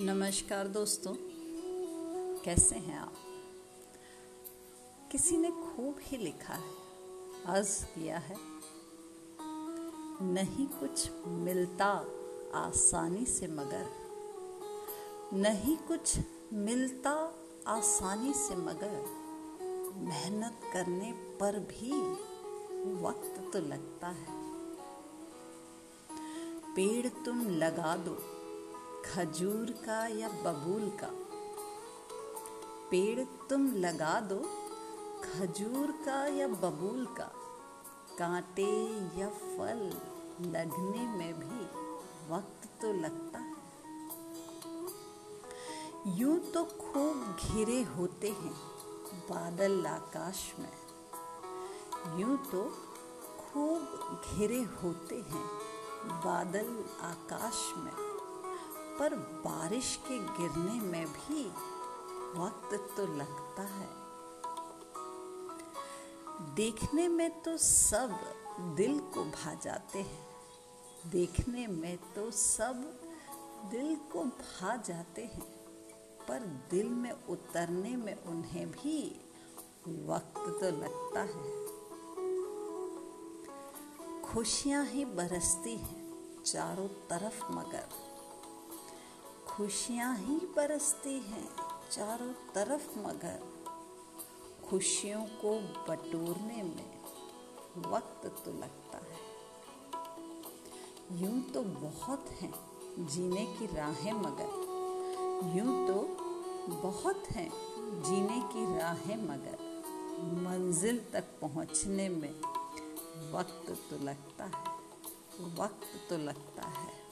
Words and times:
नमस्कार 0.00 0.68
दोस्तों, 0.68 1.14
कैसे 2.44 2.76
हैं 2.76 2.98
आप? 2.98 3.14
किसी 5.12 5.36
ने 5.36 5.50
खूब 5.50 5.96
ही 6.02 6.16
लिखा 6.16 6.54
है, 6.54 6.70
अर्ज़ 7.46 7.84
किया 7.84 8.18
है। 8.18 8.36
नहीं 10.22 10.66
कुछ 10.66 11.10
मिलता 11.26 11.90
आसानी 12.54 13.26
से 13.26 13.46
मगर, 13.46 13.86
नहीं 15.32 15.76
कुछ 15.76 16.18
मिलता 16.52 17.34
आसानी 17.66 18.34
से 18.34 18.56
मगर, 18.56 19.04
मेहनत 19.96 20.60
करने 20.72 21.12
पर 21.12 21.58
भी 21.58 21.92
वक्त 23.02 23.52
तो 23.52 23.58
लगता 23.58 24.08
है। 24.08 24.40
पेड़ 26.74 27.24
तुम 27.24 27.48
लगा 27.48 27.96
दो 27.96 28.37
खजूर 29.06 29.70
का 29.70 30.06
या 30.06 30.28
बबूल 30.28 30.90
का? 30.90 31.10
पेड़ 32.90 33.48
तुम 33.50 33.72
लगा 33.74 34.20
दो, 34.20 34.36
खजूर 35.24 35.90
का 35.90 36.26
या 36.26 36.48
बबूल 36.48 37.06
का? 37.06 37.32
कांटे 38.18 38.86
या 39.20 39.28
फल 39.28 40.00
लगने 40.40 41.18
में 41.18 41.34
भी 41.34 41.64
वक्त 42.34 42.82
तो 42.82 42.92
लगता 42.92 43.38
है। 43.38 43.56
यूँ 46.18 46.38
तो 46.38 46.64
खूब 46.64 47.36
घिरे 47.44 47.82
होते 47.82 48.28
हैं 48.28 48.54
बादल 49.14 49.86
आकाश 49.86 50.54
में। 50.58 50.72
यूँ 52.18 52.36
तो 52.36 52.64
खूब 53.38 53.80
घिरे 54.30 54.62
होते 54.62 55.16
हैं 55.16 55.46
बादल 56.08 56.84
आकाश 57.00 57.74
में। 57.76 58.07
पर 58.98 59.14
बारिश 59.44 59.98
के 60.08 60.18
गिरने 60.18 60.80
में 60.80 61.06
भी 61.06 61.44
वक्त 62.40 62.94
तो 62.96 63.06
लगता 63.06 63.62
है। 63.62 63.88
देखने 66.54 67.08
में 67.08 67.42
तो 67.42 67.56
सब 67.56 68.18
दिल 68.76 68.98
को 68.98 69.24
भा 69.24 69.54
जाते 69.54 69.98
हैं। 69.98 70.26
देखने 71.10 71.66
में 71.66 71.96
तो 72.14 72.30
सब 72.30 72.82
दिल 73.70 73.96
को 74.12 74.24
भा 74.24 74.76
जाते 74.76 75.22
हैं, 75.22 75.46
पर 76.28 76.40
दिल 76.70 76.88
में 76.88 77.12
उतरने 77.12 77.96
में 77.96 78.24
उन्हें 78.24 78.70
भी 78.70 79.20
वक्त 79.88 80.34
तो 80.36 80.70
लगता 80.78 81.20
है। 81.20 81.58
खुशियाँ 84.22 84.84
ही 84.84 85.04
बरसती 85.04 85.76
हैं 85.76 86.42
चारों 86.46 86.88
तरफ़ 86.88 87.52
मगर। 87.52 88.07
खुशियाँ 89.58 90.16
ही 90.16 90.34
बरसती 90.36 91.14
हैं 91.14 91.48
चारों 91.90 92.32
तरफ़ 92.54 92.98
मगर। 92.98 93.40
खुशियों 94.70 95.24
को 95.24 95.60
बटोरने 95.60 96.62
में 96.62 97.02
वक्त 97.76 98.44
तो 98.44 98.52
लगता 98.52 98.98
है। 98.98 99.18
यूँ 101.22 101.42
तो 101.42 101.62
बहुत 101.62 102.28
हैं 102.28 102.52
जीने 103.06 103.46
की 103.46 103.66
राहें 103.66 104.12
मगर। 104.12 104.52
यूँ 105.56 105.88
तो 105.88 105.94
बहुत 106.74 107.24
हैं 107.30 107.50
जीने 108.02 108.40
की 108.40 108.78
राहें 108.78 109.16
मगर। 109.16 109.82
मंजिल 110.20 111.04
तक 111.12 111.24
पहुँचने 111.40 112.08
में 112.08 112.40
वक्त 113.32 113.76
तो 113.90 114.04
लगता 114.04 114.44
है, 114.44 114.64
वक्त 115.54 116.10
तो 116.10 116.18
लगता 116.18 116.62
है। 116.62 117.07